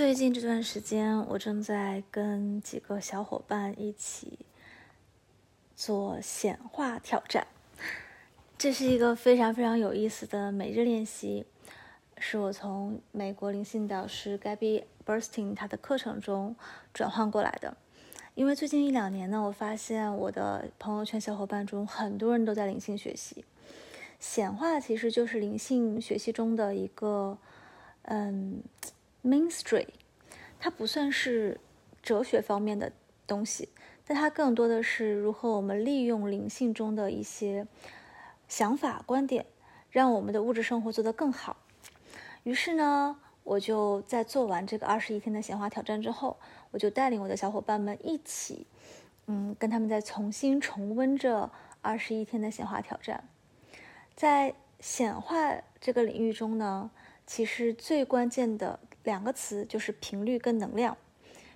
[0.00, 4.38] 最近这段时间，我正在跟几个小伙伴一起
[5.76, 7.46] 做显化挑战。
[8.56, 11.44] 这是一个非常非常有意思的每日练习，
[12.16, 16.56] 是我从美国灵性导师 Gabby Bursting 他的课程中
[16.94, 17.76] 转换过来的。
[18.34, 23.44] 因为最近一两年呢，我发现我的朋友圈小伙伴中很多人都在灵性学习，
[24.18, 27.36] 显化其实就是灵性学习中的一个，
[28.04, 28.62] 嗯。
[29.22, 29.88] Mainstream，
[30.58, 31.60] 它不算是
[32.02, 32.90] 哲学方面的
[33.26, 33.68] 东西，
[34.06, 37.66] 但它更多的是如何我们利用灵性中的一些
[38.48, 39.44] 想法、观点，
[39.90, 41.58] 让我们的物质生活做得更好。
[42.44, 46.38] 于是呢，我就在做完这个二十一天的显化挑战之后，
[46.70, 48.66] 我就带领我的小伙伴们一起，
[49.26, 51.50] 嗯，跟他们再重新重温这
[51.82, 53.28] 二十一天的显化挑战。
[54.16, 56.90] 在显化这个领域中呢，
[57.26, 58.80] 其实最关键的。
[59.04, 60.96] 两个词就是频率跟能量。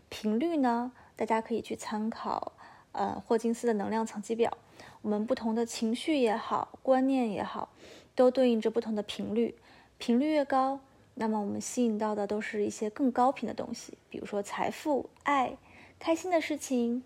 [0.09, 2.53] 频率呢，大家可以去参考，
[2.93, 4.57] 呃，霍金斯的能量层级表。
[5.03, 7.71] 我们不同的情绪也好，观念也好，
[8.15, 9.57] 都对应着不同的频率。
[9.99, 10.81] 频率越高，
[11.15, 15.57] 那么我们吸引到的都是一些更高频的东西，比如说财富、爱、
[15.99, 17.03] 开心的事情。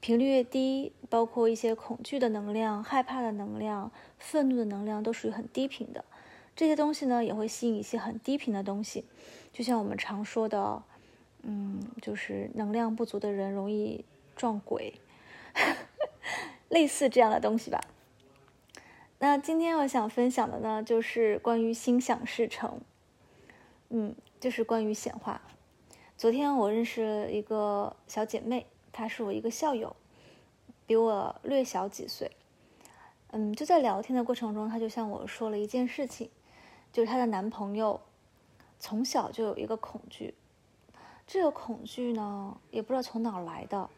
[0.00, 6.02] 频率越低，包括一些恐惧的能量、害怕的能量、愤怒的能量，都属于很低频的。
[6.54, 9.04] 这些东西呢，也会吸引一些很低频的东西。
[9.52, 10.82] 就像我们常说的，
[11.42, 14.04] 嗯，就是能量不足的人容易
[14.36, 14.94] 撞鬼，
[16.68, 17.80] 类似这样的东西吧。
[19.18, 22.80] 那今天我想分享的呢，就是关于心想事成，
[23.88, 25.42] 嗯，就是关于显化。
[26.16, 29.96] 昨天我认识了一个小姐妹，她是我一个校友，
[30.86, 32.30] 比我略小几岁。
[33.32, 36.30] 嗯，就在聊天的过程中，她就向我说了一件事情，
[36.92, 38.00] 就是她的男朋友。
[38.82, 40.32] 从小就有一个恐惧，
[41.26, 43.90] 这个恐惧呢，也不知道从哪来的，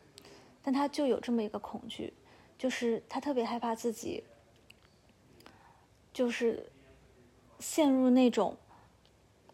[0.60, 2.12] 但他就有这么一个恐惧，
[2.58, 4.24] 就是他特别害怕自己，
[6.12, 6.68] 就是
[7.61, 8.56] 陷入那种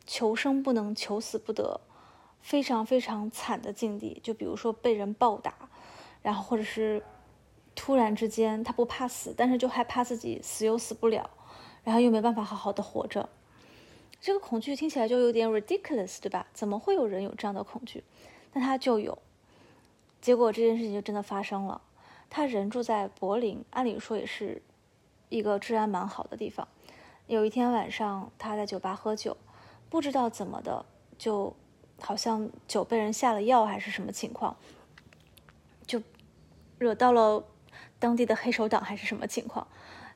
[0.06, 1.78] 求生不能、求死不得、
[2.40, 4.18] 非常非常惨的境地。
[4.24, 5.68] 就比如说被人暴打，
[6.22, 7.04] 然后或者是
[7.74, 11.28] 突然之间他不怕死，但是就害怕自己死又死不了，
[11.88, 13.31] 然后又没办法好好的活着。
[14.21, 16.47] 这个恐惧听起来就有点 ridiculous，对吧？
[16.53, 18.04] 怎么会有人有这样的恐惧？
[18.53, 19.16] 那他就有。
[20.21, 21.81] 结果这件事情就真的发生了。
[22.28, 24.60] 他人住在柏林，按理说也是
[25.31, 26.69] 一个治安蛮好的地方。
[27.26, 29.34] 有一天晚上，他在酒吧喝酒，
[29.88, 30.84] 不知道怎么的，
[31.16, 31.56] 就
[31.99, 34.55] 好像酒被人下了药还是什么情况，
[35.87, 36.03] 就
[36.76, 37.43] 惹到了
[37.99, 39.66] 当地的黑手党还是什么情况，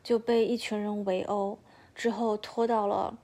[0.02, 1.58] 就被一群人围殴，
[1.94, 3.18] 之后拖到了。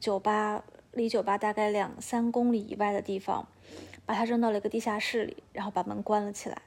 [0.00, 0.62] 酒吧
[0.92, 3.48] 离酒吧大概两三公里以外的地方，
[4.04, 6.60] 把他扔到了一个地下室里，然后把门关了起来，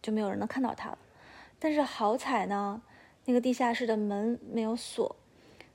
[0.00, 0.98] 就没有人能看到他了。
[1.58, 2.80] 但是好彩呢，
[3.26, 5.14] 那个地下室的门没有锁，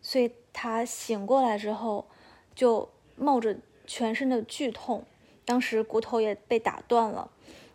[0.01, 2.07] 所以他醒过来之后，
[2.55, 5.05] 就冒着全身的剧痛，
[5.45, 7.29] 当时骨头也被打断了，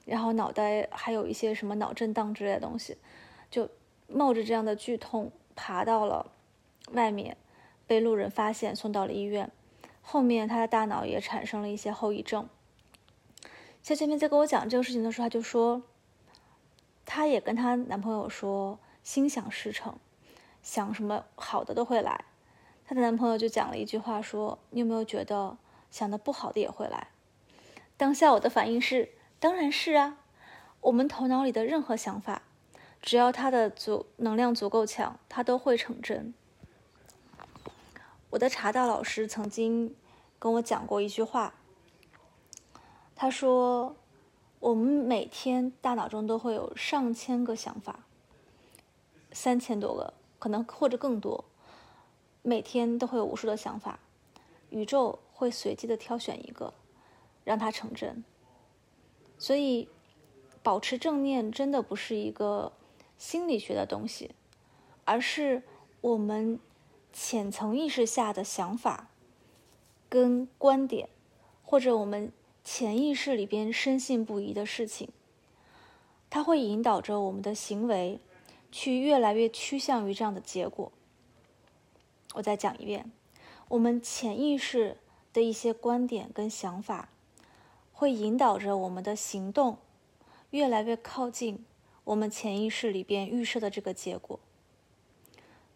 [0.05, 2.99] 然后脑袋还有一些什么脑震荡之类的东西，
[3.51, 3.69] 就
[4.15, 6.31] 冒着这样的剧痛爬到了
[6.93, 7.37] 外面。
[7.87, 9.51] 被路人发现，送到了医院。
[10.01, 12.49] 后面，她的大脑也产生了一些后遗症。
[13.83, 15.83] 小姐妹在跟我讲这个事情的时候，她就说，
[17.05, 19.99] 她也跟她男朋友说，心想事成，
[20.63, 22.25] 想什么好的都会来。
[22.87, 25.59] 她的男朋友就讲了一句话，说：“你有没有觉得
[25.91, 27.09] 想的不好的也会来？”
[27.99, 30.19] 当下我的反应是：当然是啊。
[30.81, 32.43] 我们头脑里的任何想法，
[33.03, 36.33] 只要他的足能量足够强，它都会成真。
[38.31, 39.95] 我的茶道老师曾经
[40.39, 41.53] 跟我讲过一句话，
[43.17, 43.97] 他说
[44.61, 48.07] ：“我们每天大脑中都会有上千个想法，
[49.33, 51.45] 三千多个，可能或者更多，
[52.43, 53.99] 每天都会有无数的想法，
[54.71, 56.73] 宇宙会随机的挑选一个，
[57.45, 58.25] 让它成真。
[59.37, 59.89] 所以，
[60.63, 62.73] 保持正念真的不是一个
[63.23, 64.33] 心理学的东西，
[65.05, 65.63] 而是
[66.01, 66.59] 我们。”
[67.15, 69.11] 浅层意识下的想法、
[70.09, 71.11] 跟观点，
[71.63, 72.33] 或者我们
[72.65, 75.11] 潜意识里边深信不疑的事情，
[76.31, 78.19] 它会引导着我们的行为，
[78.71, 80.91] 去越来越趋向于这样的结果。
[82.33, 83.13] 我再讲一遍，
[83.69, 84.97] 我们潜意识
[85.35, 87.11] 的一些观点跟想法，
[87.93, 89.77] 会引导着我们的行动，
[90.49, 91.63] 越来越靠近
[92.05, 94.39] 我们潜意识里边预设的这个结果。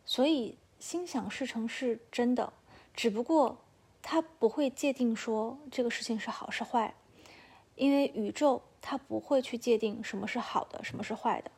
[0.04, 0.56] 所以。
[0.78, 2.52] 心想事成是真的，
[2.94, 3.56] 只不过
[4.02, 6.94] 它不会界定说这个事情是好是坏，
[7.76, 11.50] 因为宇宙它不会去界定什么是好的，什么是坏的。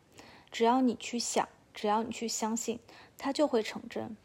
[0.52, 2.78] 只要你去想，只要你去相信，
[3.18, 4.16] 它就会成真。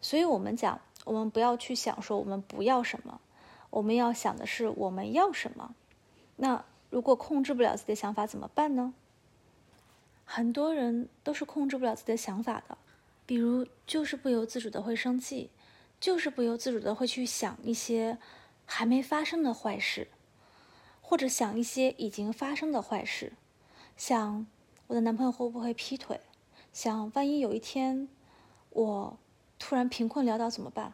[0.00, 3.20] 所以，我们讲，我们不要去想说我们不要什么，
[3.70, 5.74] 我们要想的是我们要什么。
[6.36, 8.94] 那如果控制不了自己的想法怎么办呢？
[10.24, 12.78] 很多人都是控制不了自己的想法的，
[13.26, 15.50] 比如就是不由自主的会生气，
[16.00, 18.18] 就是不由自主的会去想一些
[18.64, 20.08] 还没发生的坏事，
[21.00, 23.32] 或者想一些已经发生的坏事，
[23.96, 24.46] 想
[24.86, 26.20] 我的男朋友会不会劈腿，
[26.72, 28.08] 想万一有一天
[28.70, 29.18] 我。
[29.64, 30.92] 突然贫困潦倒怎么办？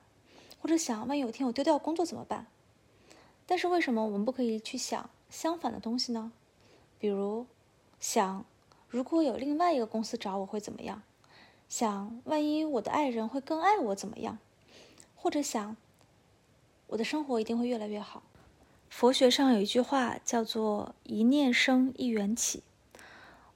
[0.61, 2.49] 或者想，万一有一天我丢掉工作怎么办？
[3.47, 6.31] 但是为什么我们不可以去想相反的东西呢？
[6.99, 7.47] 比如，
[7.99, 8.45] 想
[8.89, 11.03] 如果有另外一个公司找我会怎么样？
[11.69, 14.39] 想万一我的爱人会更爱我怎么样？
[15.15, 15.77] 或者想
[16.89, 18.23] 我的生活一定会越来越好。
[18.89, 22.63] 佛学上有一句话叫做“一念生，一缘起”。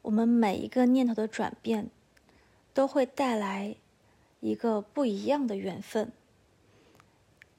[0.02, 1.88] 我们每一个念头的转变，
[2.74, 3.76] 都会带来。
[4.40, 6.10] 一个不一样的缘分，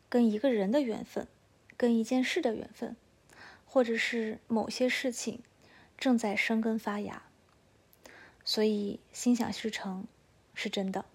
[0.10, 1.30] 跟一个人的缘分，
[1.78, 2.98] 跟一件事的缘分，
[3.66, 5.42] 或者是某些事情
[5.98, 7.24] 正在生根发芽，
[8.46, 10.06] 所以心想事成
[10.54, 11.06] 是真的。